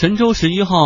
[0.00, 0.76] 神舟十一号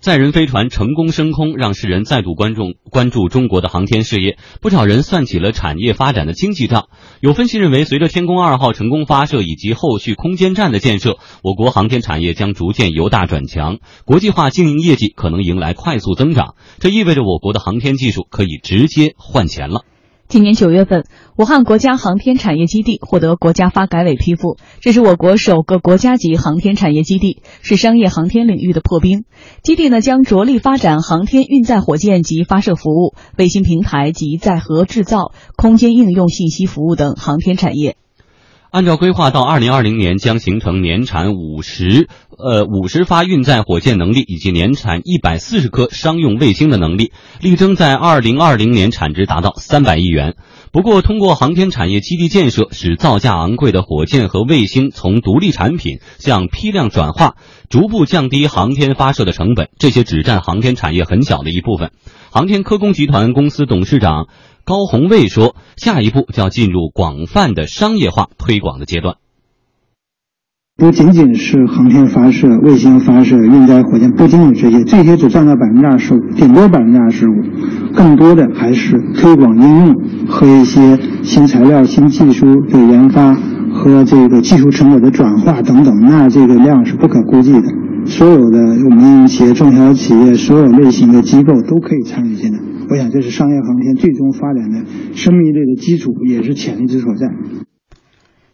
[0.00, 4.38] 载人飞船成功升空，让世人再度关注关注中国的航天事业。
[4.62, 6.88] 不少人算起了产业发展的经济账。
[7.20, 16.54] 有分析认为，随着天宫二号成功发射以及后续空间站的建设，我国航天产业将逐渐由大转强，国际化经营业绩可能迎来快速增长。
[16.78, 19.82] 这意味着我国的航天技术可以直接换钱了。
[20.28, 21.04] 今年九月份，
[21.38, 29.24] 武汉国家航天产业基地获得国家发改委批复，这是我国首个国家级航天产业基地，是商业航天领域的破冰。
[29.62, 37.96] 基地呢将着力发展航天运载火箭及发射服务、卫星平台及载荷制造、空间应用信息服务等航天产业。
[38.76, 50.34] 按照规划，到二零二零年将形成年产五十呃五十发运载火箭能力，以及年产一百四十颗商用卫星的能力，力争在二零二零年产值达到三百亿元。
[50.72, 57.36] 不过，通过航天产业基地建设，使造价昂贵的火箭和卫星从独立产品向批量转化，
[57.70, 61.92] 逐步降低航天发射的成本，这些只占航天产业很小的一部分。
[62.30, 64.26] 航天科工集团公司董事长。
[64.66, 69.14] 高宏卫说：“下一步就要进入广泛的商业化推广的阶段，
[70.76, 77.34] 不仅仅是航天发射、卫星发射、运载火箭，不仅仅这些，这些只占到百分之二十五，顶多百分之二十五，
[77.94, 79.94] 更多的还是推广应用
[80.26, 83.34] 和一些新材料、新技术的研发
[83.72, 87.68] 和这个技术成果的转化等等，那这个量是不可估计的。
[88.04, 92.58] 所有的我们企业、中小企业，所有类型的机构都可以参与进来。”
[93.10, 97.28] 这是商业航天最终发展的生命力的基础，也是潜力之所在。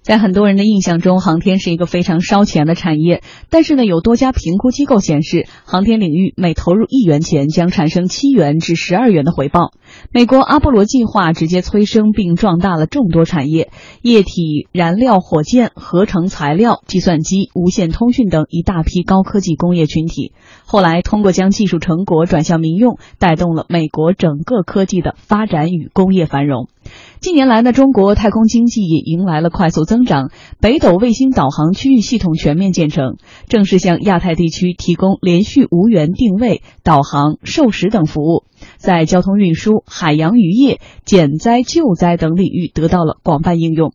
[0.03, 3.23] 在很多人的印象中，航天是一个非常烧钱的产业。
[3.51, 9.71] 但是呢，有多家评估机构显示，航天领域每投入一元钱将产生七元至十二元的回报。
[10.11, 13.71] 美国阿波罗计划直接催生并壮大了众多产业，
[14.03, 20.33] 液体燃料火箭、合成材料、计算机、无线通讯等一大批高科技工业群体。
[20.67, 26.67] 后来通过将技术成果转向民用，带动了美国整个科技的发展与工业繁荣。
[27.21, 33.17] 近年来呢，中国太空经济也迎来了快速增长，北斗卫星导航区域系统全面建成，
[33.47, 38.45] 正式向亚太地区提供连续无源定位、导航、授时等服务，
[38.77, 43.93] 在交通运输、海洋渔业、减灾救灾等领域得到了广泛应用。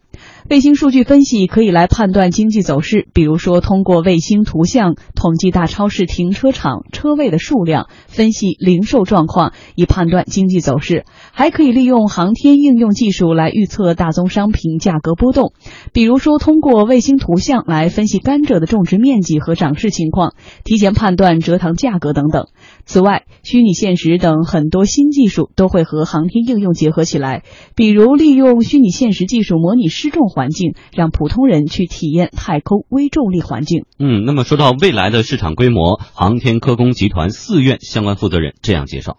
[0.49, 11.01] 卫星数据分析可以来判断经济走势，比如说通过卫星图像统计大超市停车场车位的数量，分析零售状况，以判断经济走势；
[11.33, 15.51] 还可以利用航天应用技术来预测大宗商品价格波动，
[15.91, 22.45] 比如说通过卫星图像来分析甘蔗的种植面积和长势情况，提前判断蔗糖价格等等。
[22.85, 27.43] 此外，虚拟现实等很多新技术都会和航天应用结合起来，
[27.75, 33.85] 比如利用虚拟现实技术模拟失重环境，让普通人去体验太空微重力环境。
[33.97, 39.17] 嗯，那么说到未来的市场规模，航天科工集团四院相关负责人这样介绍：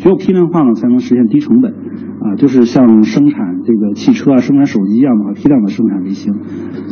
[0.00, 6.32] 只有批量化呢，才能实现低成本啊，就是像生产这个汽车啊、生产手机一样的批量的生产卫星，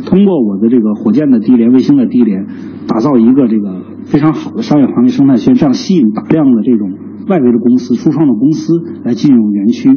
[0.05, 2.45] 通过我的这个火箭的低廉、卫星的低廉，
[2.87, 3.89] 打造一个这个。
[4.05, 8.73] 非常好的商业行业生态圈，这样吸引大量的这种外围的公司、初创的公司
[9.03, 9.89] 来进入园区。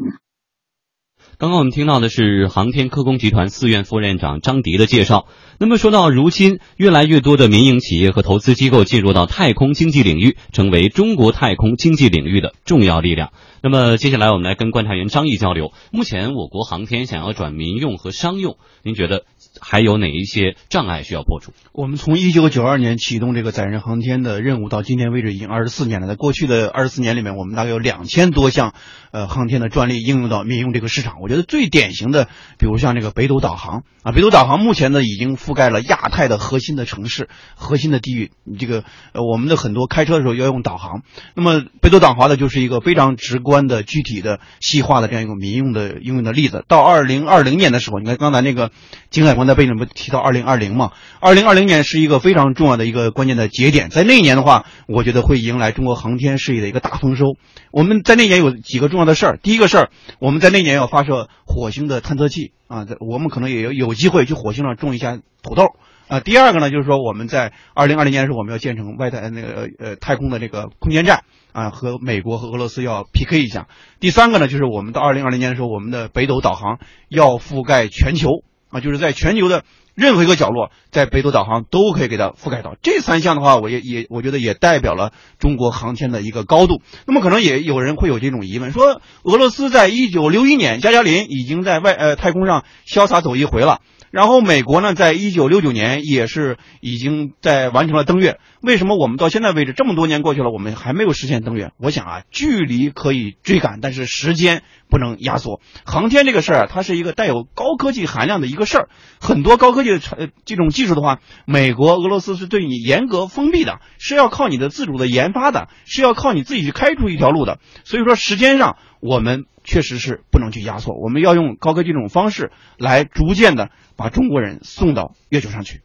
[1.39, 5.27] 刚刚我们听到的是航天科工集团四院副院长张迪的介绍。
[5.63, 13.31] 那么说到如今，越来越多的民营企业和投资机构进入到太空经济领域，成为中国太空经济领域的重要力量。
[13.63, 15.71] 那么接下来我们来跟观察员张毅交流。
[15.93, 19.23] 目前我国航天想要转民用和商用，您觉得？
[19.61, 21.53] 还有哪一些障碍需要破除？
[21.73, 26.09] 我们从一九九二年启动这个载人航天的任务到今天为止已经二十四年了。
[26.09, 28.73] 在过去的二十四年里面，我们大概有两千多项
[29.13, 31.17] 呃航天的专利应用到民用这个市场。
[31.21, 32.29] 我觉得最典型的，
[32.59, 38.31] 比如像这个北斗导航啊，北斗导航目前呢已经覆盖了亚太的核心的城市、核心的地域。
[38.59, 41.03] 这个呃我们的很多开车的时候要用导航，
[41.35, 46.65] 那么北斗导航呢就是一个非常直观的、具体的、细化的这样一个民用的应用的例子。
[46.67, 48.71] 到二零二零年的时候，你看刚才那个
[49.11, 50.93] 金海光在背景不提到二零二零嘛？
[51.21, 57.37] 二零二零年是一个非常重要的一个关键的节点，在那一年的话，我觉得会迎来中国航天事业的一个大丰收。
[57.71, 65.67] 我们在那年有几个重要的事儿，第一个事儿，我们在那年要发射火星的探测器啊，我们可能也有有机会去火星上种一下土豆
[66.09, 66.21] 啊。
[66.21, 73.67] 第二个呢，就是说我们在二零二零年的时候，我们要建成外太那个呃太空的这个空间站啊，和美国和俄罗斯要 PK 一下。
[74.01, 76.79] 第三个呢，就是我们到二零二零年的时候，我们的北斗导航
[77.09, 78.29] 要覆盖全球。
[78.71, 82.75] 啊，就是在全球的任何一个角落，在北斗导航都可以给它覆盖到。
[82.81, 86.81] 这三项的话，我也也我觉得也代表了中国航天的一个高度。
[87.07, 93.83] 那么可能也有人会有这种疑问，说俄罗斯在一九六一年，加加林已经在外呃太空上潇洒走一回了。
[94.13, 98.39] 然后美国呢，在一九六九年也是已经在完成了登月。
[98.61, 101.73] 为什么我们到现在为止这么多年过去了，我们还没有实现登月？
[101.79, 105.63] 我想啊，距离可以追赶，但是时间不能压缩。
[105.87, 108.89] 航天这个事儿，它是一个带有高科技含量的一个事儿，
[109.19, 109.99] 很多高科技的
[110.45, 117.61] 这种技术的话，美国、俄罗斯是对你严格封闭的，是要靠你的自主的研发的，是要靠你自己去开出一条路的。
[117.85, 125.83] 所以说，时间上我们确实是不能去压缩，我们要用高科技这种方式来逐渐的把中国人送到月球上去。